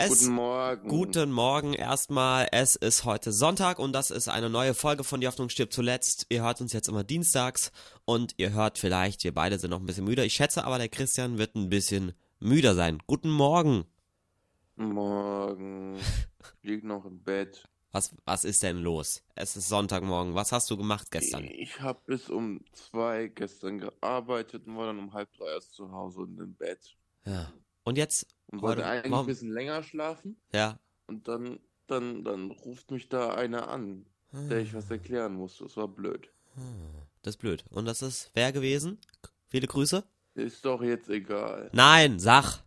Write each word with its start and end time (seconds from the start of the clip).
Es 0.00 0.10
Guten 0.10 0.34
Morgen. 0.34 0.88
Guten 0.88 1.32
Morgen 1.32 1.72
erstmal. 1.72 2.46
Es 2.52 2.76
ist 2.76 3.04
heute 3.04 3.32
Sonntag 3.32 3.80
und 3.80 3.92
das 3.92 4.12
ist 4.12 4.28
eine 4.28 4.48
neue 4.48 4.72
Folge 4.72 5.02
von 5.02 5.20
Die 5.20 5.26
Hoffnung 5.26 5.48
stirbt 5.48 5.72
zuletzt. 5.72 6.26
Ihr 6.28 6.44
hört 6.44 6.60
uns 6.60 6.72
jetzt 6.72 6.88
immer 6.88 7.02
dienstags 7.02 7.72
und 8.04 8.32
ihr 8.36 8.52
hört 8.52 8.78
vielleicht, 8.78 9.24
wir 9.24 9.34
beide 9.34 9.58
sind 9.58 9.70
noch 9.70 9.80
ein 9.80 9.86
bisschen 9.86 10.04
müde. 10.04 10.24
Ich 10.24 10.34
schätze 10.34 10.64
aber, 10.64 10.78
der 10.78 10.88
Christian 10.88 11.36
wird 11.38 11.56
ein 11.56 11.68
bisschen 11.68 12.12
müder 12.38 12.76
sein. 12.76 13.02
Guten 13.08 13.28
Morgen. 13.28 13.86
Morgen. 14.76 15.98
Lieg 16.62 16.84
noch 16.84 17.04
im 17.04 17.20
Bett. 17.24 17.68
Was, 17.90 18.14
was 18.24 18.44
ist 18.44 18.62
denn 18.62 18.78
los? 18.78 19.24
Es 19.34 19.56
ist 19.56 19.68
Sonntagmorgen. 19.68 20.36
Was 20.36 20.52
hast 20.52 20.70
du 20.70 20.76
gemacht 20.76 21.10
gestern? 21.10 21.42
Ich 21.42 21.80
habe 21.80 21.98
bis 22.06 22.30
um 22.30 22.60
zwei 22.70 23.26
gestern 23.26 23.78
gearbeitet 23.78 24.64
und 24.68 24.76
war 24.76 24.86
dann 24.86 25.00
um 25.00 25.12
halb 25.12 25.32
drei 25.32 25.46
erst 25.46 25.74
zu 25.74 25.90
Hause 25.90 26.20
und 26.20 26.38
im 26.38 26.54
Bett. 26.54 26.96
Ja. 27.26 27.52
Und 27.88 27.96
jetzt? 27.96 28.26
Und 28.48 28.60
wollte 28.62 28.82
Heute- 28.82 28.90
eigentlich 28.90 29.12
warum- 29.12 29.24
ein 29.24 29.28
bisschen 29.28 29.50
länger 29.50 29.82
schlafen. 29.82 30.36
Ja. 30.52 30.78
Und 31.06 31.26
dann, 31.26 31.58
dann, 31.86 32.22
dann 32.22 32.50
ruft 32.50 32.90
mich 32.90 33.08
da 33.08 33.32
einer 33.34 33.68
an, 33.68 34.04
der 34.32 34.58
ich 34.58 34.74
was 34.74 34.90
erklären 34.90 35.34
musste. 35.34 35.64
Das 35.64 35.76
war 35.78 35.88
blöd. 35.88 36.30
Das 37.22 37.34
ist 37.36 37.38
blöd. 37.40 37.64
Und 37.70 37.86
das 37.86 38.02
ist 38.02 38.30
wer 38.34 38.52
gewesen? 38.52 38.98
Viele 39.48 39.66
Grüße? 39.66 40.04
Ist 40.34 40.64
doch 40.66 40.82
jetzt 40.82 41.08
egal. 41.08 41.70
Nein, 41.72 42.18
sag. 42.18 42.62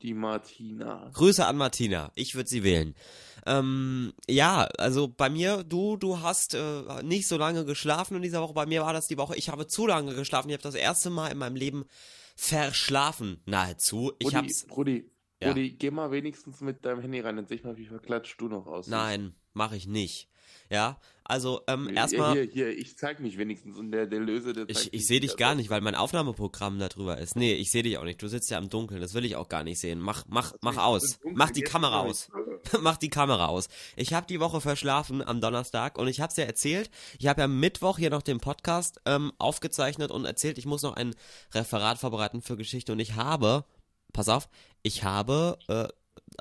Die 0.00 0.14
Martina. 0.14 1.10
Grüße 1.12 1.44
an 1.44 1.56
Martina. 1.56 2.10
Ich 2.14 2.34
würde 2.36 2.48
sie 2.48 2.62
wählen. 2.62 2.94
Ähm, 3.46 4.12
ja, 4.28 4.64
also 4.78 5.08
bei 5.08 5.28
mir, 5.28 5.64
du, 5.64 5.96
du 5.96 6.20
hast 6.20 6.54
äh, 6.54 7.02
nicht 7.02 7.26
so 7.26 7.36
lange 7.36 7.64
geschlafen 7.64 8.14
in 8.16 8.22
dieser 8.22 8.40
Woche. 8.40 8.54
Bei 8.54 8.64
mir 8.66 8.82
war 8.82 8.92
das 8.92 9.08
die 9.08 9.18
Woche. 9.18 9.36
Ich 9.36 9.48
habe 9.50 9.66
zu 9.66 9.86
lange 9.86 10.14
geschlafen. 10.14 10.48
Ich 10.48 10.54
habe 10.54 10.62
das 10.62 10.74
erste 10.76 11.10
Mal 11.10 11.28
in 11.32 11.38
meinem 11.38 11.56
Leben 11.56 11.84
verschlafen, 12.38 13.42
nahezu. 13.46 14.12
Ich 14.20 14.26
Rudi, 14.28 14.36
hab's. 14.36 14.66
Rudi, 14.70 15.10
Ja. 15.42 15.48
Rudi, 15.48 15.70
geh 15.72 15.90
mal 15.90 16.10
wenigstens 16.12 16.60
mit 16.60 16.84
deinem 16.84 17.00
Handy 17.00 17.20
rein 17.20 17.36
und 17.36 17.48
seh 17.48 17.60
mal, 17.64 17.76
wie 17.76 17.86
verklatscht 17.86 18.40
du 18.40 18.48
noch 18.48 18.66
aussiehst. 18.66 18.90
Nein, 18.92 19.34
mache 19.52 19.76
ich 19.76 19.86
nicht. 19.88 20.30
Ja, 20.70 20.98
also 21.28 21.60
ähm, 21.66 21.94
erstmal. 21.94 22.32
Hier, 22.32 22.44
hier, 22.44 22.68
ich 22.76 22.96
zeig 22.96 23.20
mich 23.20 23.36
wenigstens 23.36 23.76
und 23.76 23.92
der, 23.92 24.06
der 24.06 24.20
Löse, 24.20 24.54
der 24.54 24.68
Ich, 24.68 24.94
ich 24.94 25.06
sehe 25.06 25.20
dich 25.20 25.32
wieder 25.32 25.38
gar 25.38 25.54
nicht, 25.54 25.68
weil 25.68 25.82
mein 25.82 25.94
Aufnahmeprogramm 25.94 26.78
da 26.78 26.88
drüber 26.88 27.18
ist. 27.18 27.36
Nee, 27.36 27.52
ich 27.52 27.70
sehe 27.70 27.82
dich 27.82 27.98
auch 27.98 28.04
nicht. 28.04 28.22
Du 28.22 28.28
sitzt 28.28 28.50
ja 28.50 28.56
im 28.56 28.70
Dunkeln. 28.70 29.02
Das 29.02 29.12
will 29.12 29.26
ich 29.26 29.36
auch 29.36 29.48
gar 29.48 29.62
nicht 29.62 29.78
sehen. 29.78 30.00
Mach, 30.00 30.24
mach, 30.28 30.54
mach 30.62 30.78
aus. 30.78 31.20
Mach 31.34 31.50
die 31.50 31.60
Kamera 31.60 32.00
aus. 32.00 32.30
Mach 32.80 32.96
die 32.96 33.08
Kamera 33.08 33.46
aus. 33.46 33.68
Ich 33.96 34.12
habe 34.12 34.26
die 34.26 34.40
Woche 34.40 34.60
verschlafen 34.60 35.22
am 35.22 35.40
Donnerstag 35.40 35.96
und 35.96 36.08
ich 36.08 36.20
habe 36.20 36.30
es 36.30 36.36
ja 36.36 36.44
erzählt. 36.44 36.90
Ich 37.18 37.26
habe 37.26 37.42
ja 37.42 37.48
Mittwoch 37.48 37.98
hier 37.98 38.10
noch 38.10 38.22
den 38.22 38.40
Podcast 38.40 39.00
ähm, 39.06 39.32
aufgezeichnet 39.38 40.10
und 40.10 40.24
erzählt, 40.24 40.58
ich 40.58 40.66
muss 40.66 40.82
noch 40.82 40.96
ein 40.96 41.14
Referat 41.52 41.98
vorbereiten 41.98 42.42
für 42.42 42.56
Geschichte 42.56 42.92
und 42.92 42.98
ich 42.98 43.14
habe, 43.14 43.64
pass 44.12 44.28
auf, 44.28 44.48
ich 44.82 45.04
habe, 45.04 45.58
äh, 45.68 45.88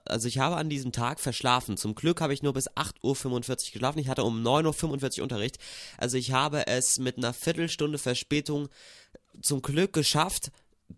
also 0.05 0.27
ich 0.27 0.39
habe 0.39 0.55
an 0.57 0.69
diesem 0.69 0.91
Tag 0.91 1.19
verschlafen. 1.19 1.77
Zum 1.77 1.95
Glück 1.95 2.21
habe 2.21 2.33
ich 2.33 2.43
nur 2.43 2.53
bis 2.53 2.69
8.45 2.71 3.49
Uhr 3.49 3.71
geschlafen. 3.73 3.99
Ich 3.99 4.09
hatte 4.09 4.23
um 4.23 4.41
9.45 4.45 5.17
Uhr 5.17 5.23
Unterricht. 5.23 5.57
Also 5.97 6.17
ich 6.17 6.31
habe 6.31 6.67
es 6.67 6.99
mit 6.99 7.17
einer 7.17 7.33
Viertelstunde 7.33 7.97
Verspätung 7.97 8.69
zum 9.41 9.61
Glück 9.61 9.93
geschafft. 9.93 10.51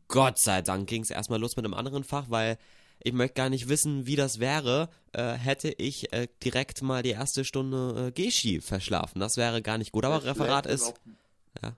Gott 0.08 0.40
sei 0.40 0.62
Dank 0.62 0.88
ging 0.88 1.02
es 1.02 1.10
erstmal 1.10 1.40
los 1.40 1.56
mit 1.56 1.66
einem 1.66 1.74
anderen 1.74 2.04
Fach, 2.04 2.26
weil 2.30 2.58
ich 3.02 3.14
möchte 3.14 3.36
gar 3.36 3.50
nicht 3.50 3.70
wissen, 3.70 4.06
wie 4.06 4.16
das 4.16 4.40
wäre, 4.40 4.90
äh, 5.14 5.34
hätte 5.34 5.70
ich 5.70 6.12
äh, 6.12 6.28
direkt 6.44 6.82
mal 6.82 7.02
die 7.02 7.12
erste 7.12 7.46
Stunde 7.46 8.08
äh, 8.08 8.12
Geschi 8.12 8.62
verschlafen. 8.62 9.20
Das 9.20 9.38
wäre 9.38 9.62
gar 9.62 9.78
nicht 9.78 9.92
gut. 9.92 10.06
Aber 10.06 10.24
Wer 10.24 10.32
Referat 10.32 10.66
ist, 10.66 10.94
Ja. 11.64 11.76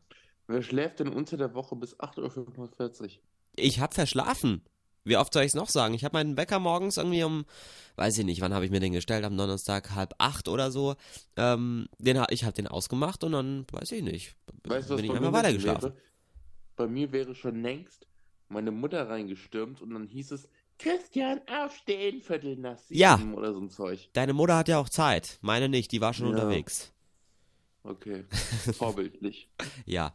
Wer 0.47 0.63
schläft 0.63 0.99
denn 0.99 1.09
unter 1.09 1.37
der 1.37 1.53
Woche 1.53 1.75
bis 1.75 1.97
8.45 1.97 3.01
Uhr? 3.01 3.09
ich 3.55 3.79
habe 3.79 3.93
verschlafen. 3.93 4.63
Wie 5.03 5.17
oft 5.17 5.33
soll 5.33 5.43
ich 5.43 5.49
es 5.49 5.55
noch 5.55 5.69
sagen? 5.69 5.93
Ich 5.93 6.03
habe 6.05 6.13
meinen 6.13 6.37
Wecker 6.37 6.59
morgens 6.59 6.97
irgendwie 6.97 7.23
um, 7.23 7.45
weiß 7.95 8.17
ich 8.19 8.25
nicht, 8.25 8.41
wann 8.41 8.53
habe 8.53 8.65
ich 8.65 8.71
mir 8.71 8.79
den 8.79 8.93
gestellt? 8.93 9.25
Am 9.25 9.35
Donnerstag 9.37 9.91
halb 9.95 10.13
acht 10.19 10.47
oder 10.47 10.71
so. 10.71 10.95
Ähm, 11.37 11.87
den, 11.97 12.23
ich 12.29 12.43
habe 12.43 12.53
den 12.53 12.67
ausgemacht 12.67 13.23
und 13.23 13.31
dann, 13.31 13.65
weiß 13.71 13.91
ich 13.93 14.03
nicht, 14.03 14.35
Weißt 14.65 14.89
bin 14.89 15.05
ich 15.05 15.11
einfach 15.11 15.33
weitergeschlafen. 15.33 15.89
wäre? 15.93 16.01
Bei 16.75 16.87
mir 16.87 17.11
wäre 17.11 17.35
schon 17.35 17.61
längst 17.61 18.07
meine 18.49 18.71
Mutter 18.71 19.09
reingestürmt 19.09 19.81
und 19.81 19.91
dann 19.93 20.07
hieß 20.07 20.31
es, 20.31 20.47
Christian, 20.77 21.41
aufstehen, 21.47 22.21
Viertel 22.21 22.57
nach 22.57 22.77
sieben 22.77 22.99
Ja. 22.99 23.19
oder 23.35 23.53
so 23.53 23.61
ein 23.61 23.69
Zeug. 23.69 24.09
Deine 24.13 24.33
Mutter 24.33 24.57
hat 24.57 24.67
ja 24.67 24.79
auch 24.79 24.89
Zeit. 24.89 25.37
Meine 25.41 25.69
nicht, 25.69 25.91
die 25.91 26.01
war 26.01 26.13
schon 26.13 26.25
Ja. 26.25 26.31
unterwegs. 26.31 26.91
Okay, 27.83 28.25
vorbildlich. 28.77 29.49
Ja, 29.85 30.13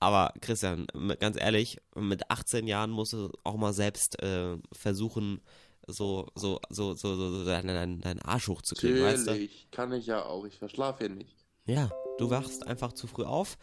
aber 0.00 0.32
Christian, 0.40 0.86
ganz 1.18 1.40
ehrlich, 1.40 1.78
mit 1.94 2.30
18 2.30 2.66
Jahren 2.66 2.90
musst 2.90 3.12
du 3.12 3.30
auch 3.44 3.56
mal 3.56 3.72
selbst 3.72 4.22
äh, 4.22 4.56
versuchen, 4.72 5.40
so, 5.86 6.28
so, 6.34 6.60
so, 6.68 6.94
so, 6.94 7.16
so, 7.16 7.30
so 7.30 7.44
deinen 7.44 7.68
dein, 7.68 8.00
dein 8.00 8.22
Arsch 8.22 8.48
hochzukriegen, 8.48 9.02
weißt 9.02 9.26
du? 9.26 9.30
Natürlich, 9.30 9.68
kann 9.70 9.92
ich 9.92 10.06
ja 10.06 10.24
auch, 10.24 10.44
ich 10.44 10.58
verschlafe 10.58 11.04
ja 11.04 11.08
nicht. 11.08 11.34
Ja, 11.66 11.90
du 12.18 12.30
wachst 12.30 12.66
einfach 12.66 12.92
zu 12.92 13.06
früh 13.06 13.24
auf. 13.24 13.58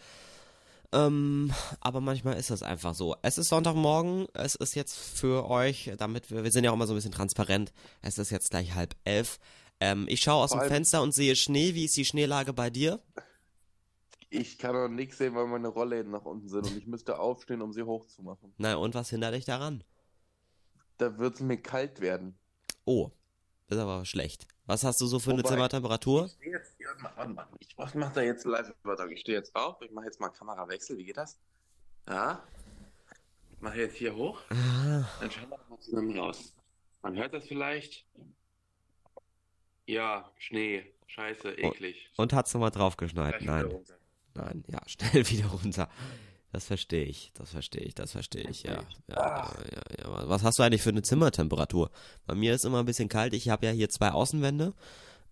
Ähm, 0.91 1.51
aber 1.81 2.01
manchmal 2.01 2.37
ist 2.37 2.51
das 2.51 2.63
einfach 2.63 2.93
so. 2.93 3.15
Es 3.21 3.37
ist 3.37 3.49
Sonntagmorgen, 3.49 4.27
es 4.33 4.55
ist 4.55 4.75
jetzt 4.75 4.95
für 4.95 5.49
euch, 5.49 5.91
damit 5.97 6.31
wir, 6.31 6.43
wir 6.43 6.51
sind 6.51 6.63
ja 6.63 6.71
auch 6.71 6.75
immer 6.75 6.87
so 6.87 6.93
ein 6.93 6.97
bisschen 6.97 7.11
transparent, 7.11 7.73
es 8.01 8.17
ist 8.17 8.29
jetzt 8.29 8.51
gleich 8.51 8.75
halb 8.75 8.95
elf. 9.03 9.39
Ähm, 9.79 10.05
ich 10.07 10.21
schaue 10.21 10.43
aus 10.43 10.51
Vor 10.51 10.61
dem 10.61 10.69
Fenster 10.69 11.01
und 11.01 11.13
sehe 11.13 11.35
Schnee. 11.35 11.73
Wie 11.73 11.85
ist 11.85 11.97
die 11.97 12.05
Schneelage 12.05 12.53
bei 12.53 12.69
dir? 12.69 13.01
Ich 14.29 14.57
kann 14.57 14.75
auch 14.75 14.87
nichts 14.87 15.17
sehen, 15.17 15.35
weil 15.35 15.45
meine 15.47 15.67
Rollläden 15.67 16.11
nach 16.11 16.25
unten 16.25 16.49
sind 16.49 16.65
und 16.69 16.77
ich 16.77 16.87
müsste 16.87 17.19
aufstehen, 17.19 17.61
um 17.61 17.71
sie 17.73 17.83
hochzumachen. 17.83 18.53
Na, 18.57 18.75
und 18.75 18.95
was 18.95 19.09
hindert 19.09 19.33
dich 19.35 19.45
daran? 19.45 19.83
Da 20.97 21.17
wird 21.17 21.35
es 21.35 21.41
mir 21.41 21.57
kalt 21.61 22.01
werden. 22.01 22.37
Oh, 22.85 23.11
das 23.67 23.77
ist 23.77 23.81
aber 23.83 24.05
schlecht. 24.05 24.47
Was 24.65 24.83
hast 24.83 24.99
du 25.01 25.05
so 25.05 25.19
für 25.19 25.31
eine 25.31 25.43
Wobei- 25.43 25.49
Zimmertemperatur? 25.49 26.25
Ich 26.25 26.31
stehe 26.33 26.51
jetzt, 26.53 26.79
ja, 26.79 26.87
warte 27.15 27.31
mal, 27.33 27.47
ich 27.59 27.75
mach, 27.77 28.13
da 28.13 28.21
jetzt 28.21 28.45
live 28.45 28.73
Übertrag. 28.83 29.11
Ich 29.11 29.21
stehe 29.21 29.37
jetzt 29.37 29.55
auf, 29.55 29.81
ich 29.81 29.91
mache 29.91 30.05
jetzt 30.05 30.19
mal 30.19 30.29
Kamerawechsel, 30.29 30.97
wie 30.97 31.05
geht 31.05 31.17
das? 31.17 31.39
Ja. 32.07 32.43
Ich 33.51 33.61
mache 33.61 33.77
jetzt 33.79 33.95
hier 33.95 34.15
hoch, 34.15 34.41
Ah, 34.49 35.05
dann 35.19 35.31
schauen 35.31 35.49
wir 35.49 35.59
mal 35.69 35.79
zusammen 35.79 36.17
raus. 36.19 36.53
Man 37.01 37.15
hört 37.15 37.33
das 37.33 37.47
vielleicht? 37.47 38.05
Ja, 39.87 40.31
Schnee, 40.37 40.93
scheiße, 41.07 41.51
eklig. 41.59 42.09
Und 42.17 42.33
hast 42.33 42.53
du 42.53 42.57
mal 42.59 42.71
draufgeschneit? 42.71 43.41
Nein, 43.41 43.65
runter. 43.65 43.95
Nein, 44.35 44.63
ja, 44.67 44.79
schnell 44.87 45.27
wieder 45.29 45.47
runter. 45.47 45.89
Das 46.51 46.65
verstehe 46.65 47.03
ich, 47.03 47.31
das 47.33 47.51
verstehe 47.51 47.81
ich, 47.81 47.95
das 47.95 48.13
verstehe 48.13 48.49
ich, 48.49 48.63
ja. 48.63 48.81
Ja, 49.09 49.17
ja, 49.17 49.53
ja, 49.71 49.81
ja. 49.99 50.29
Was 50.29 50.43
hast 50.43 50.57
du 50.57 50.63
eigentlich 50.63 50.81
für 50.81 50.89
eine 50.89 51.01
Zimmertemperatur? 51.01 51.91
Bei 52.25 52.35
mir 52.35 52.53
ist 52.53 52.63
immer 52.63 52.79
ein 52.79 52.85
bisschen 52.85 53.09
kalt. 53.09 53.33
Ich 53.33 53.49
habe 53.49 53.65
ja 53.65 53.73
hier 53.73 53.89
zwei 53.89 54.11
Außenwände. 54.11 54.73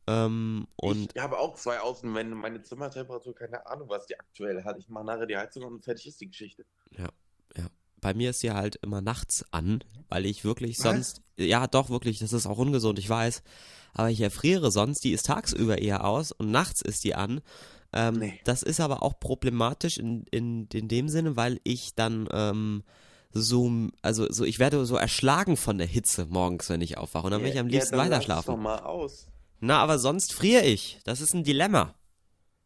Ähm, 0.05 0.67
und 0.75 1.15
ich 1.15 1.21
habe 1.21 1.39
auch 1.39 1.55
zwei 1.55 1.79
Außenwände, 1.79 2.35
meine 2.35 2.61
Zimmertemperatur, 2.61 3.33
keine 3.33 3.65
Ahnung, 3.65 3.87
was 3.87 4.05
die 4.05 4.19
aktuell 4.19 4.65
hat. 4.65 4.77
Ich 4.79 4.89
mache 4.89 5.05
nachher 5.05 5.25
die 5.25 5.37
Heizung 5.37 5.63
und 5.63 5.83
fertig 5.85 6.07
ist 6.07 6.19
die 6.19 6.27
Geschichte. 6.27 6.65
bei 8.03 8.13
mir 8.13 8.31
ist 8.31 8.41
sie 8.41 8.51
halt 8.51 8.75
immer 8.83 9.01
nachts 9.01 9.45
an, 9.51 9.83
weil 10.09 10.25
ich 10.25 10.43
wirklich 10.43 10.77
Was? 10.79 10.83
sonst, 10.83 11.21
ja 11.37 11.65
doch 11.65 11.89
wirklich, 11.89 12.19
das 12.19 12.33
ist 12.33 12.45
auch 12.45 12.57
ungesund, 12.57 12.99
ich 12.99 13.09
weiß, 13.09 13.41
aber 13.93 14.09
ich 14.09 14.21
erfriere 14.21 14.71
sonst, 14.71 15.03
die 15.05 15.13
ist 15.13 15.25
tagsüber 15.25 15.79
eher 15.79 16.03
aus 16.05 16.31
und 16.31 16.51
nachts 16.51 16.81
ist 16.81 17.03
die 17.05 17.15
an. 17.15 17.41
Ähm, 17.93 18.19
Nee. 18.19 18.39
Das 18.43 18.63
ist 18.63 18.79
aber 18.79 19.03
auch 19.03 19.19
problematisch 19.19 19.97
in, 19.97 20.25
in, 20.31 20.67
in 20.73 20.87
dem 20.87 21.09
Sinne, 21.09 21.35
weil 21.35 21.59
ich 21.63 21.95
dann 21.95 22.27
ähm, 22.31 22.83
so, 23.31 23.71
also 24.01 24.31
so, 24.31 24.43
ich 24.45 24.59
werde 24.59 24.85
so 24.85 24.95
erschlagen 24.95 25.57
von 25.57 25.77
der 25.77 25.87
Hitze 25.87 26.25
morgens, 26.25 26.69
wenn 26.69 26.81
ich 26.81 26.97
aufwache 26.97 27.25
und 27.25 27.31
dann 27.31 27.41
will 27.41 27.49
ich 27.49 27.59
am 27.59 27.67
liebsten 27.67 27.95
ja, 27.95 28.03
dann 28.03 28.11
weiter 28.11 28.17
lass 28.27 28.39
es 28.39 28.45
doch 28.45 28.53
schlafen. 28.53 28.61
mal 28.63 28.79
aus. 28.79 29.27
Na, 29.59 29.79
aber 29.79 29.97
sonst 29.99 30.33
friere 30.33 30.63
ich. 30.63 30.99
Das 31.05 31.21
ist 31.21 31.33
ein 31.33 31.43
Dilemma. 31.43 31.95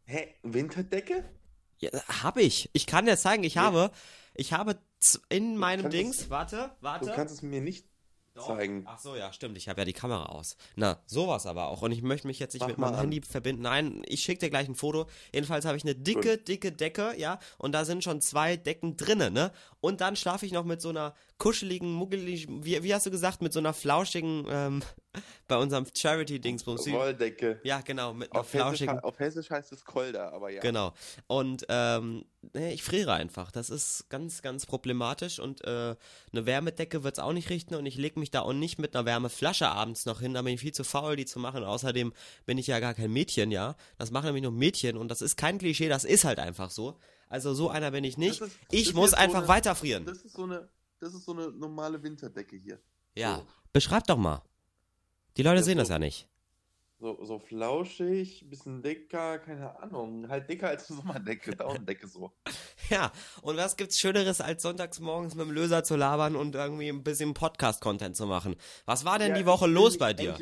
Hä, 0.04 0.26
Winterdecke? 0.42 1.24
Ja, 1.78 1.90
hab 2.22 2.36
ich. 2.38 2.70
Ich 2.72 2.86
kann 2.86 3.06
dir 3.06 3.16
zeigen, 3.16 3.44
ich 3.44 3.54
Ja. 3.54 3.62
habe, 3.62 3.90
ich 4.34 4.52
habe 4.52 4.76
in 5.28 5.56
meinem 5.56 5.90
Dings, 5.90 6.22
es- 6.22 6.30
warte, 6.30 6.70
warte. 6.80 7.06
Du 7.06 7.12
kannst 7.14 7.32
es 7.34 7.42
mir 7.42 7.60
nicht 7.60 7.86
Doch. 8.38 8.46
zeigen. 8.46 8.84
Ach 8.86 8.98
so, 8.98 9.16
ja, 9.16 9.32
stimmt. 9.32 9.56
Ich 9.58 9.68
habe 9.68 9.80
ja 9.80 9.84
die 9.84 9.92
Kamera 9.92 10.26
aus. 10.26 10.56
Na, 10.76 11.00
sowas 11.06 11.46
aber 11.46 11.68
auch. 11.68 11.82
Und 11.82 11.92
ich 11.92 12.02
möchte 12.02 12.26
mich 12.26 12.38
jetzt 12.38 12.54
nicht 12.54 12.62
Mach 12.62 12.68
mit 12.68 12.78
meinem 12.78 12.94
an. 12.94 13.00
Handy 13.00 13.20
verbinden. 13.20 13.62
Nein, 13.62 14.02
ich 14.06 14.22
schicke 14.22 14.40
dir 14.40 14.50
gleich 14.50 14.68
ein 14.68 14.74
Foto. 14.74 15.06
Jedenfalls 15.32 15.64
habe 15.64 15.76
ich 15.76 15.84
eine 15.84 15.94
dicke, 15.94 16.38
dicke 16.38 16.72
Decke, 16.72 17.14
ja. 17.16 17.38
Und 17.58 17.72
da 17.72 17.84
sind 17.84 18.02
schon 18.04 18.20
zwei 18.20 18.56
Decken 18.56 18.96
drinne, 18.96 19.30
ne? 19.30 19.52
Und 19.80 20.00
dann 20.00 20.16
schlafe 20.16 20.46
ich 20.46 20.52
noch 20.52 20.64
mit 20.64 20.80
so 20.80 20.88
einer 20.88 21.14
kuscheligen, 21.38 21.92
muggeligen, 21.92 22.64
wie, 22.64 22.82
wie 22.82 22.94
hast 22.94 23.06
du 23.06 23.10
gesagt, 23.10 23.42
mit 23.42 23.52
so 23.52 23.60
einer 23.60 23.72
flauschigen, 23.72 24.46
ähm, 24.48 24.82
bei 25.46 25.56
unserem 25.56 25.86
Charity-Dingsbums. 25.94 26.86
Rolldecke. 26.88 27.60
Ja, 27.64 27.80
genau, 27.80 28.14
mit 28.14 28.32
Auf 28.32 28.52
Hessisch, 28.52 28.88
auf 28.88 29.18
Hessisch 29.18 29.50
heißt 29.50 29.72
es 29.72 29.84
Kolder, 29.84 30.32
aber 30.32 30.50
ja. 30.50 30.60
Genau. 30.60 30.92
Und 31.26 31.66
ähm, 31.68 32.24
ich 32.54 32.82
friere 32.82 33.12
einfach. 33.12 33.50
Das 33.50 33.70
ist 33.70 34.08
ganz, 34.10 34.42
ganz 34.42 34.66
problematisch. 34.66 35.38
Und 35.38 35.64
äh, 35.64 35.96
eine 36.32 36.46
Wärmedecke 36.46 37.02
wird 37.04 37.18
es 37.18 37.22
auch 37.22 37.32
nicht 37.32 37.50
richten. 37.50 37.74
Und 37.74 37.86
ich 37.86 37.96
lege 37.96 38.18
mich 38.20 38.30
da 38.30 38.40
auch 38.42 38.52
nicht 38.52 38.78
mit 38.78 38.94
einer 38.94 39.04
Wärmeflasche 39.06 39.68
abends 39.68 40.06
noch 40.06 40.20
hin. 40.20 40.34
Da 40.34 40.42
bin 40.42 40.54
ich 40.54 40.60
viel 40.60 40.72
zu 40.72 40.84
faul, 40.84 41.16
die 41.16 41.26
zu 41.26 41.38
machen. 41.38 41.64
Außerdem 41.64 42.12
bin 42.46 42.58
ich 42.58 42.66
ja 42.68 42.80
gar 42.80 42.94
kein 42.94 43.12
Mädchen, 43.12 43.50
ja. 43.50 43.74
Das 43.98 44.10
machen 44.10 44.26
nämlich 44.26 44.42
nur 44.44 44.52
Mädchen. 44.52 44.96
Und 44.96 45.08
das 45.08 45.22
ist 45.22 45.36
kein 45.36 45.58
Klischee, 45.58 45.88
das 45.88 46.04
ist 46.04 46.24
halt 46.24 46.38
einfach 46.38 46.70
so. 46.70 46.98
Also 47.28 47.52
so 47.54 47.68
einer 47.68 47.90
bin 47.90 48.04
ich 48.04 48.16
nicht. 48.16 48.40
Ist- 48.40 48.52
ich 48.70 48.94
muss 48.94 49.06
ist 49.06 49.10
so 49.12 49.16
einfach 49.18 49.38
eine- 49.40 49.48
weiterfrieren. 49.48 50.06
Das 50.06 50.18
ist 50.22 50.34
so 50.34 50.44
eine, 50.44 50.68
das 51.00 51.12
ist 51.14 51.24
so 51.24 51.32
eine 51.32 51.50
normale 51.50 52.02
Winterdecke 52.02 52.56
hier. 52.56 52.78
Ja. 53.14 53.42
Beschreib 53.72 54.06
doch 54.06 54.16
mal. 54.16 54.42
Die 55.38 55.42
Leute 55.42 55.58
Ja, 55.58 55.62
sehen 55.62 55.78
das 55.78 55.88
so- 55.88 55.94
ja 55.94 55.98
nicht. 55.98 56.28
So, 57.00 57.24
so 57.24 57.38
flauschig, 57.38 58.44
bisschen 58.50 58.82
dicker, 58.82 59.38
keine 59.38 59.78
Ahnung. 59.80 60.28
Halt 60.28 60.50
dicker 60.50 60.66
als 60.68 60.90
eine 60.90 61.00
Sommerdecke, 61.00 61.54
Daunendecke 61.54 62.08
so. 62.08 62.32
Ja, 62.90 63.12
und 63.42 63.56
was 63.56 63.76
gibt's 63.76 64.00
Schöneres, 64.00 64.40
als 64.40 64.62
sonntags 64.62 64.98
morgens 64.98 65.34
mit 65.36 65.46
dem 65.46 65.52
Löser 65.52 65.84
zu 65.84 65.94
labern 65.94 66.34
und 66.34 66.54
irgendwie 66.56 66.88
ein 66.88 67.04
bisschen 67.04 67.34
Podcast-Content 67.34 68.16
zu 68.16 68.26
machen? 68.26 68.56
Was 68.86 69.04
war 69.04 69.18
denn 69.20 69.30
Ja, 69.32 69.38
die 69.38 69.46
Woche 69.46 69.66
los 69.68 69.96
bei 69.98 70.12
dir? 70.12 70.36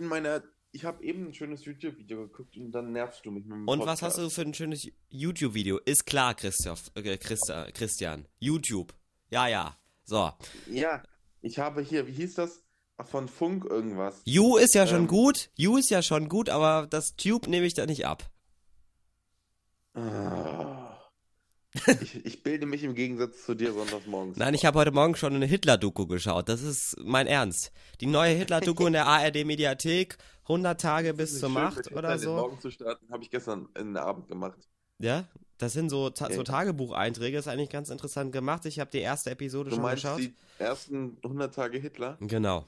ich 0.73 0.85
habe 0.85 1.03
eben 1.05 1.27
ein 1.29 1.35
schönes 1.35 1.65
YouTube-Video 1.65 2.23
geguckt 2.29 2.57
und 2.57 2.71
dann 2.73 2.93
nervst 2.93 3.25
du 3.27 3.31
mich 3.33 3.45
mit 3.45 3.53
dem 3.53 3.69
Und 3.69 3.81
was 3.81 4.01
Podcast. 4.01 4.03
hast 4.03 4.19
du 4.19 4.31
für 4.31 4.43
ein 4.43 4.55
schönes 4.55 4.89
YouTube-Video? 5.09 5.79
Ist 5.85 6.07
klar, 6.07 6.35
Christoph, 6.35 6.91
äh, 6.95 7.19
Christa, 7.19 7.71
Christian. 7.73 8.27
YouTube. 8.39 8.95
Ja, 9.29 9.47
ja. 9.49 9.77
So. 10.05 10.31
Ja, 10.71 11.03
ich 11.43 11.59
habe 11.59 11.83
hier, 11.83 12.07
wie 12.07 12.13
hieß 12.13 12.35
das? 12.37 12.63
Von 13.05 13.29
Funk 13.29 13.65
irgendwas. 13.67 14.23
You 14.25 14.57
ist 14.57 14.75
ja 14.75 14.87
schon 14.87 15.01
Ähm. 15.03 15.07
gut. 15.07 15.51
You 15.55 15.77
ist 15.77 15.91
ja 15.91 16.01
schon 16.03 16.29
gut, 16.29 16.49
aber 16.49 16.87
das 16.89 17.15
Tube 17.17 17.47
nehme 17.47 17.67
ich 17.67 17.75
da 17.75 17.85
nicht 17.87 18.07
ab. 18.07 18.31
Ah. 19.95 20.97
ich, 22.01 22.25
ich 22.25 22.43
bilde 22.43 22.65
mich 22.67 22.83
im 22.85 22.95
Gegensatz 22.95 23.45
zu 23.45 23.55
dir 23.55 23.73
sonntags 23.73 24.07
morgens. 24.07 24.37
Nein, 24.39 24.55
ich 24.55 24.65
habe 24.65 24.79
heute 24.79 24.93
Morgen 24.93 25.15
schon 25.15 25.35
eine 25.35 25.45
Hitler-Doku 25.47 26.07
geschaut. 26.07 26.49
Das 26.49 26.63
ist 26.63 26.97
mein 27.03 27.27
Ernst. 27.27 27.71
Die 28.01 28.07
neue 28.07 28.35
Hitler-Doku 28.35 28.87
in 28.87 28.95
der 28.95 29.07
ARD-Mediathek. 29.07 30.17
100 30.45 30.81
Tage 30.81 31.13
bis 31.13 31.39
zur 31.41 31.49
Macht 31.49 31.91
oder 31.93 32.19
so. 32.19 32.35
Morgen 32.35 32.61
zu 32.61 32.71
starten, 32.71 33.11
habe 33.13 33.23
ich 33.23 33.31
gestern 33.31 33.69
in 33.79 33.89
den 33.89 33.97
Abend 33.97 34.29
gemacht. 34.29 34.69
Ja, 34.99 35.25
das 35.59 35.73
sind 35.73 35.91
so, 35.91 36.09
ta 36.09 36.27
so 36.31 36.39
Ja. 36.39 36.45
Tagebucheinträge. 36.45 37.37
Ist 37.37 37.49
eigentlich 37.49 37.71
ganz 37.71 37.91
interessant 37.91 38.33
gemacht. 38.33 38.65
Ich 38.65 38.79
habe 38.81 38.91
die 38.91 39.01
erste 39.01 39.31
Episode 39.31 39.71
Du 39.71 39.77
schon 39.77 39.83
meinst 39.83 40.05
geschaut. 40.05 40.21
die 40.21 40.35
ersten 40.59 41.19
100 41.25 41.55
Tage 41.55 41.79
Hitler? 41.79 42.17
Genau. 42.21 42.65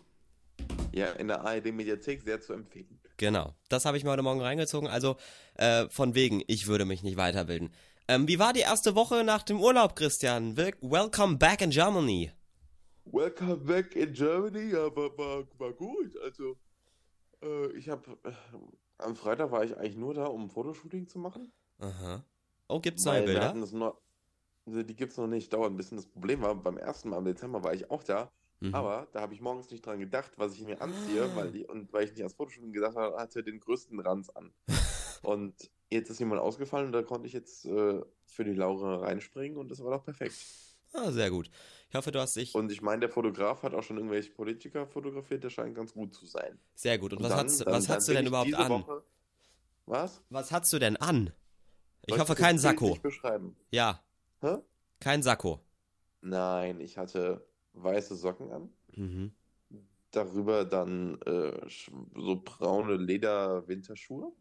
Ja, 0.98 1.12
in 1.12 1.28
der 1.28 1.44
ARD-Mediathek 1.44 2.22
sehr 2.22 2.40
zu 2.40 2.52
empfehlen. 2.52 3.00
Genau, 3.16 3.54
das 3.68 3.84
habe 3.84 3.96
ich 3.96 4.04
mir 4.04 4.10
heute 4.10 4.22
Morgen 4.22 4.40
reingezogen. 4.40 4.88
Also 4.88 5.16
äh, 5.54 5.88
von 5.88 6.14
wegen, 6.14 6.42
ich 6.46 6.66
würde 6.66 6.84
mich 6.84 7.02
nicht 7.02 7.16
weiterbilden. 7.16 7.70
Ähm, 8.06 8.26
wie 8.26 8.38
war 8.38 8.52
die 8.52 8.60
erste 8.60 8.94
Woche 8.94 9.22
nach 9.24 9.42
dem 9.42 9.60
Urlaub, 9.60 9.96
Christian? 9.96 10.56
Wel 10.56 10.72
welcome 10.80 11.36
back 11.36 11.60
in 11.60 11.70
Germany. 11.70 12.32
Welcome 13.04 13.58
back 13.58 13.96
in 13.96 14.12
Germany, 14.12 14.74
aber 14.74 15.16
war, 15.18 15.44
war 15.58 15.72
gut. 15.72 16.16
Also, 16.22 16.56
äh, 17.42 17.72
ich 17.72 17.88
habe 17.88 18.18
äh, 18.24 18.32
am 18.98 19.16
Freitag 19.16 19.50
war 19.50 19.64
ich 19.64 19.76
eigentlich 19.76 19.96
nur 19.96 20.14
da, 20.14 20.24
um 20.26 20.44
ein 20.44 20.50
Fotoshooting 20.50 21.08
zu 21.08 21.18
machen. 21.18 21.52
Aha. 21.78 22.24
Oh, 22.68 22.80
gibt's 22.80 23.04
neue 23.04 23.22
Bilder? 23.22 23.54
noch, 23.54 24.00
also 24.66 24.82
die 24.82 24.96
gibt's 24.96 25.16
noch 25.16 25.26
nicht, 25.26 25.52
dauert 25.52 25.70
ein 25.70 25.76
bisschen. 25.76 25.96
Das 25.96 26.06
Problem 26.06 26.42
war, 26.42 26.54
beim 26.54 26.76
ersten 26.76 27.08
Mal 27.10 27.18
im 27.18 27.24
Dezember 27.24 27.62
war 27.62 27.74
ich 27.74 27.90
auch 27.90 28.02
da, 28.02 28.30
Mhm. 28.60 28.74
aber 28.74 29.06
da 29.12 29.20
habe 29.20 29.34
ich 29.34 29.40
morgens 29.40 29.70
nicht 29.70 29.86
dran 29.86 29.98
gedacht, 30.00 30.32
was 30.36 30.54
ich 30.54 30.62
mir 30.64 30.80
anziehe, 30.82 31.34
weil 31.36 31.52
die, 31.52 31.64
und 31.66 31.92
weil 31.92 32.04
ich 32.04 32.10
nicht 32.10 32.20
ans 32.22 32.34
Fotoshooting 32.34 32.72
gedacht 32.72 32.96
habe, 32.96 33.16
hatte 33.16 33.42
den 33.44 33.60
größten 33.60 34.00
Ranz 34.00 34.30
an. 34.30 34.52
und 35.22 35.54
jetzt 35.90 36.10
ist 36.10 36.18
jemand 36.18 36.40
ausgefallen 36.40 36.86
und 36.86 36.92
da 36.92 37.02
konnte 37.02 37.26
ich 37.28 37.32
jetzt 37.32 37.64
äh, 37.66 38.00
für 38.24 38.44
die 38.44 38.54
Laura 38.54 38.96
reinspringen 38.96 39.56
und 39.58 39.70
das 39.70 39.82
war 39.82 39.90
doch 39.92 40.04
perfekt. 40.04 40.34
Ah, 40.92 41.12
sehr 41.12 41.30
gut. 41.30 41.50
Ich 41.90 41.94
hoffe, 41.94 42.10
du 42.10 42.18
hast 42.18 42.34
dich. 42.36 42.54
Und 42.54 42.72
ich 42.72 42.80
meine, 42.82 43.00
der 43.00 43.10
Fotograf 43.10 43.62
hat 43.62 43.74
auch 43.74 43.82
schon 43.82 43.96
irgendwelche 43.98 44.30
Politiker 44.32 44.86
fotografiert, 44.86 45.44
der 45.44 45.50
scheint 45.50 45.74
ganz 45.74 45.92
gut 45.92 46.14
zu 46.14 46.26
sein. 46.26 46.58
Sehr 46.74 46.98
gut. 46.98 47.12
Und 47.12 47.22
was 47.22 47.28
dann- 47.30 47.46
hast, 47.46 47.60
dann- 47.60 47.72
was 47.74 47.86
dann 47.86 47.96
hast 47.96 48.08
du 48.08 48.12
denn 48.14 48.26
überhaupt 48.26 48.54
an? 48.54 48.70
Woche- 48.70 49.04
Was? 49.86 50.22
Was 50.30 50.50
hast 50.50 50.72
du 50.72 50.78
denn 50.78 50.96
an? 50.96 51.32
Ich 52.06 52.14
Soll 52.14 52.20
hoffe, 52.20 52.34
kein 52.34 52.58
Sakko. 52.58 52.96
beschreiben? 53.02 53.54
Ja, 53.70 54.02
Hä? 54.40 54.56
kein 54.98 55.22
Sakko. 55.22 55.60
Nein, 56.22 56.80
ich 56.80 56.96
hatte 56.98 57.46
weiße 57.82 58.16
Socken 58.16 58.50
an. 58.52 58.68
Mhm. 58.94 59.32
Darüber 60.10 60.64
dann 60.64 61.20
äh, 61.22 61.60
so 61.68 62.40
braune 62.44 62.96
Leder-Winterschuhe. 62.96 64.32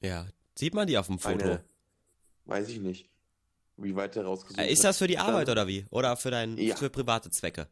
Ja. 0.00 0.26
Sieht 0.54 0.74
man 0.74 0.86
die 0.86 0.96
auf 0.98 1.06
dem 1.06 1.18
Foto? 1.18 1.44
Eine, 1.44 1.64
weiß 2.46 2.68
ich 2.70 2.80
nicht, 2.80 3.10
wie 3.76 3.94
weit 3.94 4.14
der 4.14 4.24
rausgesucht 4.24 4.58
Äh, 4.60 4.72
ist 4.72 4.84
das 4.84 4.98
für 4.98 5.06
die 5.06 5.14
Dann 5.16 5.26
Arbeit 5.26 5.48
oder 5.48 5.66
wie? 5.66 5.86
Oder 5.90 6.16
für 6.16 6.30
dein 6.30 6.56
Ja. 6.58 6.76
für 6.76 6.90
private 6.90 7.30
Zwecke? 7.30 7.68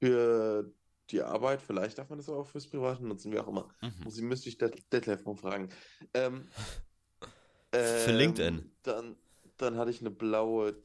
Für 0.00 0.70
die 1.10 1.22
Arbeit, 1.22 1.60
vielleicht 1.62 1.98
darf 1.98 2.08
man 2.08 2.18
das 2.18 2.28
aber 2.28 2.38
auch 2.38 2.46
fürs 2.46 2.66
Private 2.66 3.04
nutzen, 3.06 3.32
wie 3.32 3.38
auch 3.38 3.48
immer. 3.48 3.68
Mhm. 3.82 3.92
Ich, 4.08 4.20
müsste 4.20 4.48
ich 4.48 4.58
Det- 4.58 4.82
Detlef 4.92 5.24
mal 5.24 5.36
fragen. 5.36 5.68
Ähm, 6.14 6.46
Für 7.72 8.10
ähm, 8.10 8.16
LinkedIn. 8.16 8.70
Dann, 8.84 9.16
dann 9.56 9.76
hatte 9.76 9.90
ich 9.90 10.00
eine 10.00 10.10
blaue 10.10 10.76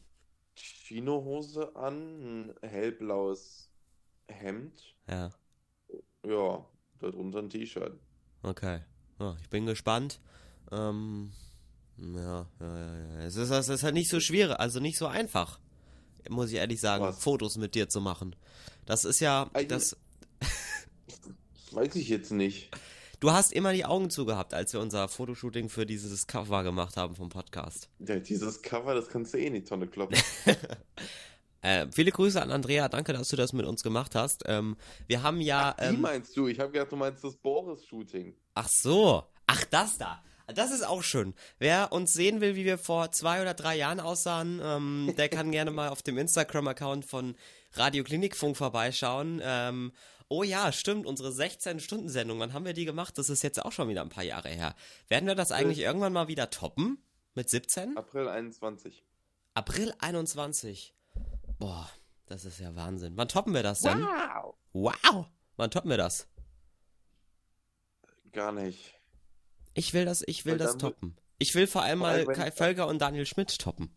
Chinohose 0.56 1.76
an, 1.76 2.50
ein 2.62 2.70
hellblaues 2.70 3.70
Hemd. 4.28 4.96
Ja. 5.08 5.30
Ja, 6.26 6.66
darunter 7.00 7.40
ein 7.40 7.50
T-Shirt. 7.50 7.98
Okay. 8.44 8.82
Ja, 9.20 9.36
ich 9.42 9.50
bin 9.50 9.66
gespannt. 9.66 10.20
Ähm, 10.72 11.32
ja, 11.98 12.46
ja, 12.60 12.98
ja. 12.98 13.20
Es 13.22 13.36
ist, 13.36 13.50
es 13.50 13.70
ist 13.70 13.84
halt 13.84 13.94
nicht 13.94 14.10
so 14.10 14.20
schwer, 14.20 14.60
also 14.60 14.80
nicht 14.80 14.98
so 14.98 15.08
einfach. 15.08 15.60
Muss 16.30 16.50
ich 16.52 16.58
ehrlich 16.58 16.80
sagen, 16.82 17.04
Was? 17.06 17.24
Fotos 17.24 17.56
mit 17.58 17.76
dir 17.76 17.90
zu 17.90 18.02
machen. 18.02 18.36
Das 18.86 19.06
ist 19.06 19.20
ja, 19.20 19.50
Eigentlich- 19.54 19.68
das, 19.70 19.98
Weiß 21.72 21.96
ich 21.96 22.10
jetzt 22.10 22.32
nicht. 22.32 22.72
Du 23.20 23.32
hast 23.32 23.54
immer 23.54 23.74
die 23.74 23.86
Augen 23.86 24.10
zugehabt, 24.10 24.54
als 24.54 24.74
wir 24.74 24.80
unser 24.80 25.08
Fotoshooting 25.08 25.70
für 25.70 25.86
dieses 25.86 26.28
Cover 26.28 26.64
gemacht 26.64 26.98
haben 26.98 27.16
vom 27.16 27.30
Podcast. 27.30 27.90
Ja, 28.00 28.20
dieses 28.20 28.62
Cover, 28.62 28.96
das 28.96 29.10
kannst 29.10 29.34
du 29.34 29.38
eh 29.38 29.48
in 29.48 29.54
die 29.54 29.64
Tonne 29.64 29.88
kloppen. 29.88 30.18
Äh, 31.62 31.88
viele 31.92 32.12
Grüße 32.12 32.42
an 32.42 32.52
Andrea, 32.52 32.88
danke, 32.88 33.12
dass 33.12 33.28
du 33.28 33.36
das 33.36 33.52
mit 33.52 33.66
uns 33.66 33.84
gemacht 33.84 34.16
hast. 34.16 34.44
Ähm, 34.46 34.78
wir 35.08 35.24
haben 35.24 35.42
ja, 35.42 35.76
Wie 35.78 35.88
ähm, 35.88 36.00
meinst 36.00 36.38
du? 36.38 36.48
Ich 36.48 36.58
habe 36.58 36.72
gedacht, 36.72 36.92
du 36.92 36.96
meinst 36.96 37.22
das 37.22 37.36
Boris-Shooting. 37.36 38.34
Ach 38.56 38.70
so. 38.70 39.24
Ach, 39.46 39.66
das 39.66 39.98
da. 39.98 40.24
Das 40.48 40.72
ist 40.72 40.88
auch 40.88 41.04
schön. 41.04 41.34
Wer 41.60 41.92
uns 41.92 42.14
sehen 42.14 42.42
will, 42.42 42.56
wie 42.56 42.66
wir 42.66 42.78
vor 42.78 43.12
zwei 43.12 43.42
oder 43.42 43.54
drei 43.54 43.76
Jahren 43.76 44.00
aussahen, 44.00 44.60
ähm, 44.64 45.14
der 45.18 45.30
kann 45.30 45.52
gerne 45.52 45.72
mal 45.72 45.90
auf 45.90 46.02
dem 46.02 46.18
Instagram-Account 46.18 47.06
von 47.06 47.36
Radio 47.74 48.04
Klinikfunk 48.04 48.58
vorbeischauen. 48.58 49.42
Oh 50.32 50.44
ja, 50.44 50.72
stimmt, 50.72 51.08
unsere 51.08 51.30
16-Stunden-Sendung, 51.30 52.40
wann 52.40 52.54
haben 52.54 52.64
wir 52.64 52.74
die 52.74 52.86
gemacht? 52.86 53.18
Das 53.18 53.32
ist 53.32 53.42
jetzt 53.42 53.66
auch 53.66 53.72
schon 53.72 53.90
wieder 53.90 54.04
ein 54.04 54.10
paar 54.10 54.24
Jahre 54.24 54.50
her. 54.50 54.76
Werden 55.08 55.26
wir 55.26 55.34
das 55.34 55.52
eigentlich 55.52 55.80
irgendwann 55.80 56.14
mal 56.14 56.28
wieder 56.28 56.52
toppen? 56.52 57.04
Mit 57.34 57.50
17? 57.50 57.98
April 57.98 58.28
21. 58.28 59.04
April 59.56 59.94
21. 59.98 60.94
Boah, 61.58 61.90
das 62.28 62.46
ist 62.46 62.60
ja 62.60 62.76
Wahnsinn. 62.76 63.18
Wann 63.18 63.28
toppen 63.28 63.56
wir 63.56 63.64
das 63.64 63.82
denn? 63.82 64.04
Wow! 64.04 64.56
Wow! 64.74 65.26
Wann 65.58 65.72
toppen 65.72 65.90
wir 65.90 65.98
das? 65.98 66.28
Gar 68.32 68.52
nicht. 68.52 68.94
Ich 69.74 69.94
will 69.94 70.06
das, 70.06 70.24
ich 70.28 70.46
will 70.46 70.54
Weil 70.54 70.60
das 70.60 70.78
toppen. 70.78 71.18
Ich 71.40 71.56
will 71.56 71.66
vor 71.66 71.82
allem 71.82 72.00
mal 72.00 72.26
Kai 72.26 72.52
Völker 72.52 72.88
und 72.88 73.00
Daniel 73.00 73.26
Schmidt 73.26 73.58
toppen. 73.58 73.96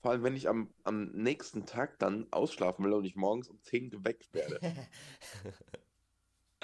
Vor 0.00 0.12
allem, 0.12 0.22
wenn 0.22 0.36
ich 0.36 0.48
am, 0.48 0.72
am 0.82 1.10
nächsten 1.10 1.66
Tag 1.66 1.98
dann 1.98 2.26
ausschlafen 2.30 2.84
will 2.84 2.94
und 2.94 3.04
ich 3.04 3.16
morgens 3.16 3.48
um 3.48 3.60
10 3.62 3.90
geweckt 3.90 4.32
werde. 4.32 4.58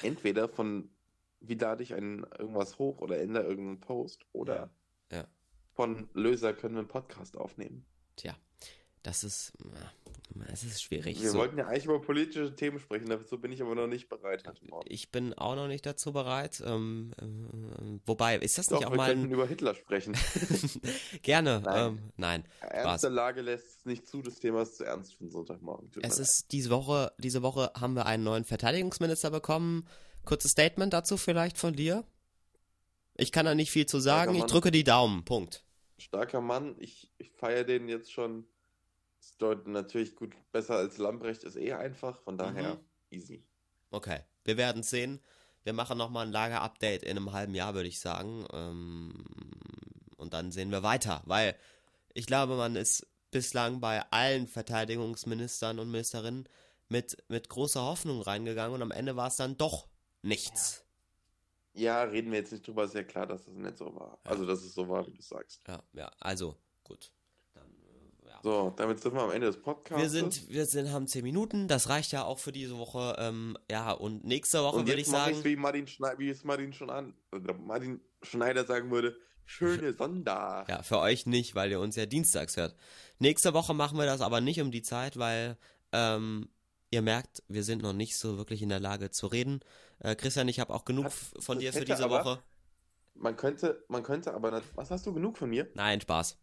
Entweder 0.02 0.49
von, 0.49 0.90
wie 1.40 1.55
lade 1.55 1.83
ich 1.83 1.95
ein, 1.95 2.26
irgendwas 2.38 2.78
hoch 2.78 2.99
oder 3.00 3.19
ändere 3.21 3.45
irgendeinen 3.45 3.81
Post 3.81 4.25
oder 4.33 4.71
Ja. 5.11 5.19
Ja. 5.19 5.28
von 5.73 6.09
Löser 6.14 6.52
können 6.55 6.75
wir 6.75 6.81
einen 6.81 6.88
Podcast 6.88 7.37
aufnehmen. 7.37 7.85
Tja, 8.16 8.37
das 9.02 9.23
ist, 9.23 9.52
ja, 9.62 10.05
es 10.52 10.64
ist 10.64 10.82
schwierig. 10.82 11.20
Wir 11.20 11.30
So, 11.30 11.38
wollten 11.38 11.58
ja 11.58 11.66
eigentlich 11.66 11.85
über 11.87 12.00
politische 12.00 12.54
Themen 12.54 12.78
sprechen, 12.78 13.08
dazu 13.08 13.40
bin 13.40 13.52
ich 13.52 13.62
aber 13.62 13.75
noch 13.75 13.87
nicht 13.87 14.08
bereit 14.08 14.46
heute 14.46 14.64
Morgen. 14.66 14.87
ich 14.90 15.11
bin 15.11 15.35
auch 15.35 15.54
noch 15.56 15.68
nicht 15.68 15.87
dazu 15.87 16.12
bereit. 16.12 16.62
Ähm, 16.64 17.12
ähm, 17.20 18.00
wobei, 18.06 18.37
ist 18.37 18.58
das 18.58 18.66
Doch, 18.66 18.78
nicht 18.78 18.87
auch 18.87 18.92
wir 18.92 18.96
mal 18.96 19.08
könnten 19.11 19.26
ein... 19.26 19.30
über 19.32 19.46
Hitler 19.46 19.75
sprechen. 19.75 20.16
Gerne. 21.23 21.62
Nein. 21.64 21.87
Ähm, 21.87 21.99
nein. 22.16 22.44
Ernste 22.61 23.08
Lage 23.08 23.40
lässt 23.42 23.78
es 23.80 23.85
nicht 23.87 24.06
zu, 24.06 24.23
das 24.23 24.38
Thema 24.38 24.62
ist 24.62 24.76
zu 24.76 24.85
ernst 24.85 25.14
für 25.14 25.25
den 25.25 25.30
Sonntagmorgen. 25.30 25.90
Tut 25.90 26.04
Es 26.04 26.18
ist 26.18 26.46
diese 26.52 26.70
Woche, 26.70 27.12
diese 27.18 27.42
Woche 27.42 27.70
haben 27.78 27.94
wir 27.94 28.06
einen 28.06 28.25
neuen 28.25 28.44
Verteidigungsminister 28.44 29.30
bekommen. 29.30 29.87
Kurzes 30.25 30.52
Statement 30.52 30.92
dazu 30.92 31.16
vielleicht 31.16 31.56
von 31.58 31.75
dir. 31.75 32.04
Ich 33.14 33.32
kann 33.32 33.46
da 33.46 33.54
nicht 33.54 33.70
viel 33.70 33.87
zu 33.87 34.00
sagen. 34.00 34.35
Ich 34.35 34.44
drücke 34.44 34.70
die 34.70 34.85
Daumen. 34.85 35.25
Punkt. 35.25 35.64
Starker 35.99 36.40
Mann, 36.42 36.76
ich, 36.78 37.11
ich 37.16 37.30
feiere 37.30 37.64
den 37.64 37.88
jetzt 37.88 38.12
schon. 38.12 38.46
Dort 39.38 39.66
natürlich 39.66 40.16
gut, 40.16 40.35
besser 40.52 40.76
als 40.76 40.99
Lambrecht 40.99 41.45
ist 41.45 41.56
eh 41.56 41.73
einfach, 41.75 42.21
von 42.21 42.38
daher 42.38 42.75
Mhm. 42.75 42.80
easy. 43.11 43.45
Okay, 43.90 44.21
wir 44.45 44.56
werden 44.56 44.83
sehen. 44.83 45.21
Wir 45.64 45.73
machen 45.73 45.99
nochmal 45.99 46.26
ein 46.26 46.33
Lager-Update 46.33 47.02
in 47.02 47.16
einem 47.16 47.33
halben 47.33 47.54
Jahr, 47.54 47.75
würde 47.75 47.88
ich 47.88 48.00
sagen. 48.00 48.47
Ähm, 48.52 49.25
und 50.16 50.33
dann 50.35 50.52
sehen 50.52 50.71
wir 50.71 50.83
weiter, 50.83 51.23
weil 51.26 51.56
ich 52.14 52.26
glaube, 52.26 52.56
man 52.56 52.76
ist 52.76 53.06
bislang 53.30 53.80
bei 53.80 54.02
allen 54.11 54.47
Verteidigungsministern 54.47 55.78
und 55.78 55.90
Ministerinnen 55.90 56.49
mit, 56.88 57.23
mit 57.28 57.49
großer 57.49 57.83
Hoffnung 57.83 58.23
reingegangen 58.23 58.75
und 58.75 58.83
am 58.83 58.90
Ende 58.92 59.16
war 59.16 59.28
es 59.28 59.37
dann 59.37 59.56
doch 59.56 59.88
nichts. 60.23 60.85
Ja, 61.75 62.02
reden 62.04 62.30
wir 62.33 62.38
jetzt 62.38 62.52
nicht 62.52 62.66
drüber, 62.66 62.85
ist 62.85 62.95
ja 62.95 63.04
klar, 63.04 63.26
dass 63.26 63.45
das 63.45 63.54
nicht 63.54 63.76
so 63.78 63.95
war. 63.95 64.18
Ja. 64.25 64.30
Also, 64.30 64.47
dass 64.47 64.62
es 64.62 64.75
so 64.75 64.88
war, 64.88 65.06
wie 65.06 65.12
du 65.12 65.23
sagst. 65.23 65.61
Ja, 65.68 65.83
ja, 65.92 66.11
also, 66.21 66.56
gut. 66.85 67.12
So, 68.47 68.73
damit 68.76 69.00
sind 69.00 69.12
wir 69.12 69.23
am 69.23 69.33
Ende 69.33 69.49
des 69.49 69.61
Podcasts. 69.61 70.00
Wir 70.00 70.09
sind, 70.09 70.49
wir 70.49 70.67
sind, 70.67 70.93
haben 70.93 71.09
10 71.09 71.25
Minuten, 71.25 71.67
das 71.67 71.88
reicht 71.88 72.12
ja 72.12 72.23
auch 72.23 72.38
für 72.38 72.53
diese 72.53 72.79
Woche. 72.79 73.17
Ähm, 73.19 73.59
ja, 73.69 73.91
und 73.91 74.25
nächste 74.25 74.62
Woche 74.62 74.76
Und 74.76 74.87
würde 74.87 75.00
ich 75.00 75.09
sagen. 75.09 75.43
wie 75.43 75.57
Martin 75.57 75.88
Schneider, 75.88 76.17
wie 76.21 76.29
es 76.31 76.45
Martin 76.45 76.73
schon 76.73 76.88
an, 76.88 77.15
Martin 77.67 78.00
Schneider 78.23 78.65
sagen 78.65 78.93
würde, 78.93 79.17
schöne 79.47 79.93
Sonntag. 79.99 80.69
Ja, 80.69 80.85
für 80.85 81.00
euch 81.00 81.26
nicht, 81.26 81.57
weil 81.57 81.73
ihr 81.73 81.81
uns 81.81 81.97
ja 81.97 82.07
dienstags 82.07 82.57
hört. 82.57 82.76
Nächste 83.19 83.53
Woche 83.53 83.75
machen 83.75 83.99
wir 83.99 84.07
das 84.07 84.21
aber 84.21 84.41
nicht 84.41 84.61
um 84.61 84.71
die 84.71 84.83
Zeit, 84.83 85.17
weil 85.17 85.57
ähm, 85.91 86.49
ihr 86.93 87.03
merkt, 87.03 87.43
wir 87.49 87.65
sind 87.65 87.83
noch 87.83 87.95
nicht 87.95 88.17
so 88.17 88.38
wirklich 88.38 88.62
in 88.62 88.69
der 88.69 88.79
Lage 88.79 89.11
zu 89.11 89.26
reden. 89.26 89.59
Äh, 89.99 90.15
Christian, 90.15 90.47
ich 90.47 90.61
habe 90.61 90.73
auch 90.73 90.85
genug 90.85 91.07
Hat- 91.07 91.15
von 91.41 91.59
dir 91.59 91.73
für 91.73 91.85
diese 91.85 92.05
aber- 92.05 92.25
Woche. 92.25 92.38
Man 93.19 93.35
könnte, 93.37 93.83
man 93.88 94.05
könnte 94.05 94.35
aber, 94.35 94.62
was 94.76 94.93
hast 94.93 95.05
du 95.05 95.12
genug 95.12 95.37
von 95.37 95.50
mir? 95.50 95.69
Nein, 95.75 96.00
Spaß. 96.00 96.38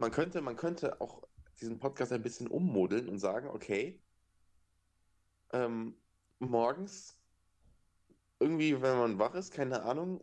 Man 0.00 0.10
könnte, 0.10 0.40
man 0.40 0.56
könnte 0.56 1.00
auch 1.00 1.22
diesen 1.60 1.78
Podcast 1.78 2.12
ein 2.12 2.22
bisschen 2.22 2.48
ummodeln 2.48 3.08
und 3.08 3.18
sagen, 3.18 3.48
okay, 3.48 4.00
ähm, 5.52 5.94
morgens 6.38 7.16
irgendwie, 8.38 8.80
wenn 8.80 8.96
man 8.98 9.18
wach 9.18 9.34
ist, 9.34 9.52
keine 9.52 9.82
Ahnung, 9.82 10.22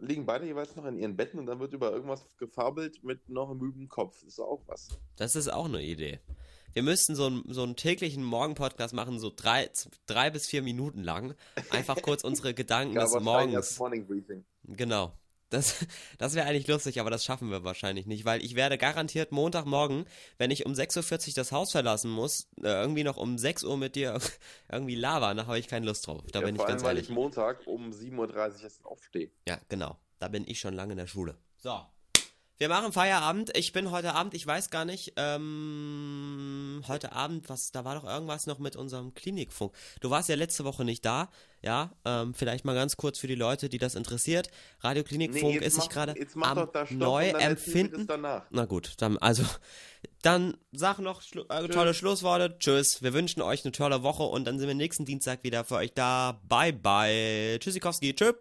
liegen 0.00 0.26
beide 0.26 0.46
jeweils 0.46 0.76
noch 0.76 0.84
in 0.84 0.98
ihren 0.98 1.16
Betten 1.16 1.38
und 1.38 1.46
dann 1.46 1.60
wird 1.60 1.72
über 1.72 1.92
irgendwas 1.92 2.36
gefabelt 2.36 3.02
mit 3.04 3.28
noch 3.28 3.50
einem 3.50 3.58
müden 3.60 3.88
Kopf. 3.88 4.16
Das 4.20 4.28
ist 4.34 4.40
auch 4.40 4.62
was. 4.66 4.88
Das 5.16 5.36
ist 5.36 5.48
auch 5.48 5.66
eine 5.66 5.82
Idee. 5.82 6.20
Wir 6.72 6.82
müssten 6.82 7.14
so, 7.14 7.26
einen- 7.26 7.44
so 7.52 7.62
einen 7.62 7.76
täglichen 7.76 8.22
Morgen-Podcast 8.22 8.94
machen, 8.94 9.18
so 9.18 9.32
drei, 9.34 9.70
drei 10.06 10.30
bis 10.30 10.46
vier 10.46 10.62
Minuten 10.62 11.02
lang. 11.02 11.34
Einfach 11.70 12.00
kurz 12.02 12.22
unsere 12.22 12.52
Gedanken 12.54 12.94
des 12.96 13.12
Morgens. 13.20 13.78
Morning 13.78 14.06
Briefing. 14.06 14.44
Genau. 14.64 15.12
Das, 15.50 15.84
das 16.18 16.34
wäre 16.34 16.46
eigentlich 16.46 16.68
lustig, 16.68 17.00
aber 17.00 17.10
das 17.10 17.24
schaffen 17.24 17.50
wir 17.50 17.64
wahrscheinlich 17.64 18.06
nicht, 18.06 18.24
weil 18.24 18.42
ich 18.44 18.54
werde 18.54 18.78
garantiert 18.78 19.32
Montagmorgen, 19.32 20.06
wenn 20.38 20.50
ich 20.50 20.64
um 20.64 20.72
6.40 20.72 21.28
Uhr 21.28 21.34
das 21.34 21.52
Haus 21.52 21.72
verlassen 21.72 22.10
muss, 22.10 22.48
äh, 22.62 22.68
irgendwie 22.68 23.04
noch 23.04 23.16
um 23.16 23.36
6 23.36 23.64
Uhr 23.64 23.76
mit 23.76 23.96
dir 23.96 24.18
irgendwie 24.70 24.94
labern, 24.94 25.36
da 25.36 25.46
habe 25.46 25.58
ich 25.58 25.68
keine 25.68 25.86
Lust 25.86 26.06
drauf. 26.06 26.22
Da 26.32 26.40
Ja, 26.40 26.46
bin 26.46 26.54
ich 26.54 26.60
vor 26.60 26.68
ganz 26.68 26.82
allem, 26.82 26.88
weil 26.88 26.96
ehrlich. 26.96 27.10
ich 27.10 27.14
Montag 27.14 27.66
um 27.66 27.90
7.30 27.90 28.18
Uhr 28.18 28.62
erst 28.62 28.84
aufstehe. 28.84 29.30
Ja, 29.48 29.58
genau. 29.68 29.98
Da 30.20 30.28
bin 30.28 30.44
ich 30.46 30.60
schon 30.60 30.74
lange 30.74 30.92
in 30.92 30.98
der 30.98 31.06
Schule. 31.06 31.36
So. 31.56 31.80
Wir 32.60 32.68
machen 32.68 32.92
Feierabend. 32.92 33.56
Ich 33.56 33.72
bin 33.72 33.90
heute 33.90 34.12
Abend, 34.14 34.34
ich 34.34 34.46
weiß 34.46 34.68
gar 34.68 34.84
nicht, 34.84 35.14
ähm, 35.16 36.82
heute 36.86 37.12
Abend, 37.12 37.48
was, 37.48 37.72
da 37.72 37.86
war 37.86 37.94
doch 37.94 38.04
irgendwas 38.04 38.46
noch 38.46 38.58
mit 38.58 38.76
unserem 38.76 39.14
Klinikfunk. 39.14 39.72
Du 40.02 40.10
warst 40.10 40.28
ja 40.28 40.34
letzte 40.34 40.66
Woche 40.66 40.84
nicht 40.84 41.02
da, 41.02 41.30
ja, 41.62 41.90
ähm, 42.04 42.34
vielleicht 42.34 42.66
mal 42.66 42.74
ganz 42.74 42.98
kurz 42.98 43.18
für 43.18 43.28
die 43.28 43.34
Leute, 43.34 43.70
die 43.70 43.78
das 43.78 43.94
interessiert. 43.94 44.50
Radio 44.80 45.04
Klinikfunk 45.04 45.54
jetzt 45.54 45.68
ist 45.68 45.76
sich 45.76 45.88
gerade 45.88 46.14
am 46.42 46.68
neu 46.90 47.30
empfinden. 47.30 48.06
Na 48.50 48.66
gut, 48.66 48.92
dann, 48.98 49.16
also, 49.16 49.42
dann 50.20 50.58
sag 50.70 50.98
noch 50.98 51.22
schlu 51.22 51.44
äh, 51.48 51.66
tolle 51.68 51.94
Schlussworte. 51.94 52.58
Tschüss. 52.58 53.02
Wir 53.02 53.14
wünschen 53.14 53.40
euch 53.40 53.64
eine 53.64 53.72
tolle 53.72 54.02
Woche 54.02 54.24
und 54.24 54.44
dann 54.44 54.58
sind 54.58 54.68
wir 54.68 54.74
nächsten 54.74 55.06
Dienstag 55.06 55.44
wieder 55.44 55.64
für 55.64 55.76
euch 55.76 55.94
da. 55.94 56.38
Bye, 56.46 56.74
bye. 56.74 57.56
Tschüssikowski. 57.58 58.14
Tschüss. 58.14 58.34